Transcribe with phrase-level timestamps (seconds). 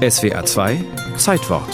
[0.00, 0.82] SWA 2
[1.18, 1.68] Zeitwort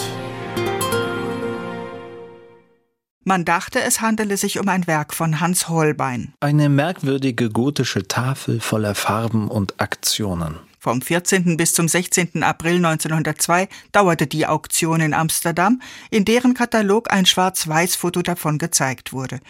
[3.23, 6.33] Man dachte, es handele sich um ein Werk von Hans Holbein.
[6.41, 10.59] Eine merkwürdige gotische Tafel voller Farben und Aktionen.
[10.87, 11.57] Vom 14.
[11.57, 12.43] bis zum 16.
[12.43, 15.81] April 1902 dauerte die Auktion in Amsterdam,
[16.11, 19.41] in deren Katalog ein Schwarz-Weiß-Foto davon gezeigt wurde.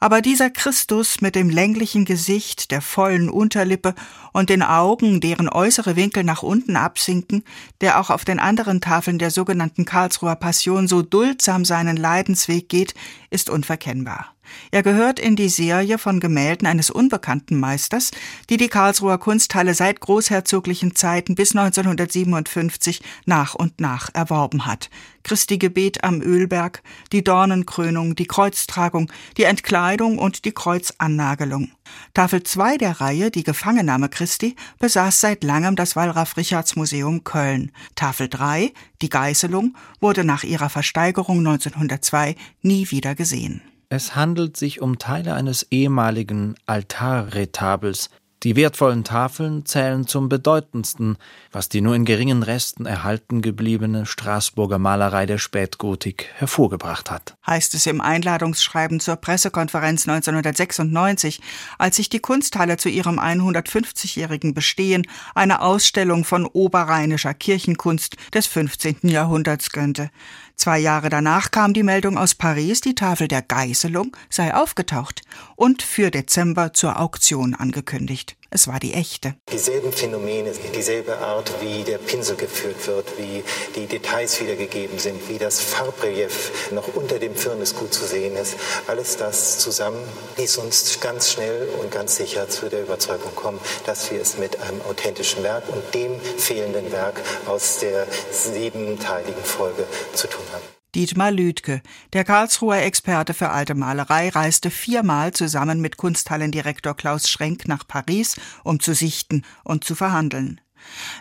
[0.00, 3.94] Aber dieser Christus mit dem länglichen Gesicht, der vollen Unterlippe
[4.32, 7.44] und den Augen, deren äußere Winkel nach unten absinken,
[7.82, 12.94] der auch auf den anderen Tafeln der sogenannten Karlsruher Passion so duldsam seinen Leidensweg geht,
[13.28, 14.35] ist unverkennbar.
[14.70, 18.10] Er gehört in die Serie von Gemälden eines unbekannten Meisters,
[18.50, 24.90] die die Karlsruher Kunsthalle seit großherzoglichen Zeiten bis 1957 nach und nach erworben hat.
[25.26, 31.72] Christi Gebet am Ölberg, die Dornenkrönung, die Kreuztragung, die Entkleidung und die Kreuzannagelung.
[32.14, 37.72] Tafel 2 der Reihe, die Gefangennahme Christi, besaß seit langem das Wallraf-Richarts-Museum Köln.
[37.96, 38.72] Tafel 3,
[39.02, 43.62] die Geißelung, wurde nach ihrer Versteigerung 1902 nie wieder gesehen.
[43.88, 48.10] Es handelt sich um Teile eines ehemaligen Altarretabels.
[48.42, 51.16] Die wertvollen Tafeln zählen zum bedeutendsten,
[51.52, 57.34] was die nur in geringen Resten erhalten gebliebene Straßburger Malerei der Spätgotik hervorgebracht hat.
[57.46, 61.40] Heißt es im Einladungsschreiben zur Pressekonferenz 1996,
[61.78, 68.98] als sich die Kunsthalle zu ihrem 150-jährigen Bestehen eine Ausstellung von oberrheinischer Kirchenkunst des 15.
[69.02, 70.10] Jahrhunderts gönnte.
[70.56, 75.22] Zwei Jahre danach kam die Meldung aus Paris, die Tafel der Geißelung sei aufgetaucht
[75.54, 78.36] und für Dezember zur Auktion angekündigt.
[78.50, 79.34] Es war die echte.
[79.52, 83.42] Dieselben Phänomene, dieselbe Art, wie der Pinsel geführt wird, wie
[83.74, 88.56] die Details wiedergegeben sind, wie das Farbrelief noch unter dem Firnis gut zu sehen ist.
[88.86, 90.02] Alles das zusammen
[90.36, 94.60] ließ uns ganz schnell und ganz sicher zu der Überzeugung kommen, dass wir es mit
[94.60, 100.64] einem authentischen Werk und dem fehlenden Werk aus der siebenteiligen Folge zu tun haben.
[100.96, 101.82] Dietmar Lüdke,
[102.14, 108.36] der Karlsruher Experte für alte Malerei, reiste viermal zusammen mit Kunsthallendirektor Klaus Schrenk nach Paris,
[108.64, 110.58] um zu sichten und zu verhandeln.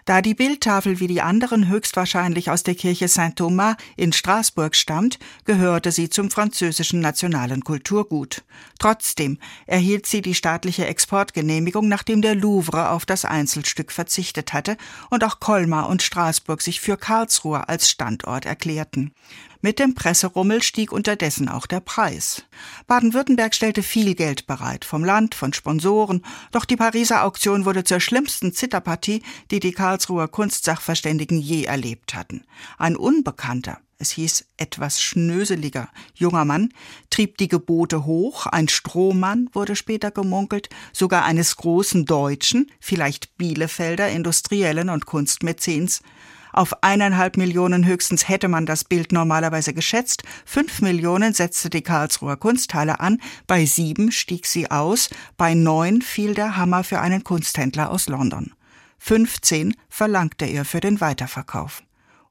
[0.06, 5.92] Da die Bildtafel wie die anderen höchstwahrscheinlich aus der Kirche Saint-Thomas in Straßburg stammt, gehörte
[5.92, 8.44] sie zum französischen nationalen Kulturgut.
[8.80, 14.78] Trotzdem erhielt sie die staatliche Exportgenehmigung, nachdem der Louvre auf das Einzelstück verzichtet hatte
[15.10, 19.14] und auch Colmar und Straßburg sich für Karlsruhe als Standort erklärten.
[19.66, 22.44] Mit dem Presserummel stieg unterdessen auch der Preis.
[22.86, 28.00] Baden-Württemberg stellte viel Geld bereit, vom Land, von Sponsoren, doch die Pariser Auktion wurde zur
[28.00, 32.44] schlimmsten Zitterpartie, die die Karlsruher Kunstsachverständigen je erlebt hatten.
[32.78, 36.70] Ein Unbekannter, es hieß etwas schnöseliger, junger Mann,
[37.10, 44.10] trieb die Gebote hoch, ein Strohmann wurde später gemunkelt, sogar eines großen Deutschen, vielleicht Bielefelder
[44.10, 46.04] Industriellen und Kunstmäzens,
[46.56, 50.24] auf eineinhalb Millionen höchstens hätte man das Bild normalerweise geschätzt.
[50.46, 53.20] Fünf Millionen setzte die Karlsruher Kunsthalle an.
[53.46, 55.10] Bei sieben stieg sie aus.
[55.36, 58.54] Bei neun fiel der Hammer für einen Kunsthändler aus London.
[59.00, 61.84] 15 verlangte er für den Weiterverkauf.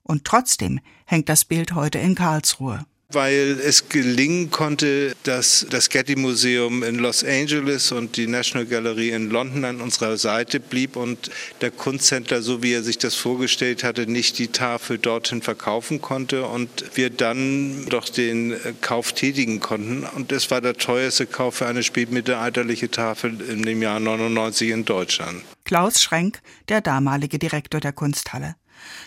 [0.02, 6.16] Und trotzdem hängt das Bild heute in Karlsruhe weil es gelingen konnte, dass das Getty
[6.16, 11.30] Museum in Los Angeles und die National Gallery in London an unserer Seite blieb und
[11.60, 16.44] der Kunsthändler, so wie er sich das vorgestellt hatte, nicht die Tafel dorthin verkaufen konnte
[16.46, 20.04] und wir dann doch den Kauf tätigen konnten.
[20.04, 24.84] Und es war der teuerste Kauf für eine spätmittelalterliche Tafel in dem Jahr 99 in
[24.84, 25.42] Deutschland.
[25.64, 28.56] Klaus Schrenk, der damalige Direktor der Kunsthalle.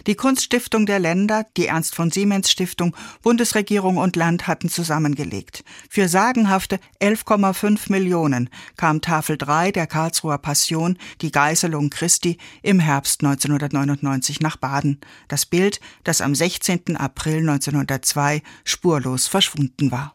[0.05, 5.63] Die Kunststiftung der Länder, die Ernst von Siemens Stiftung, Bundesregierung und Land hatten zusammengelegt.
[5.89, 13.23] Für sagenhafte 11,5 Millionen kam Tafel 3 der Karlsruher Passion, die Geißelung Christi, im Herbst
[13.23, 14.99] 1999 nach Baden.
[15.27, 16.95] Das Bild, das am 16.
[16.97, 20.05] April 1902 spurlos verschwunden war.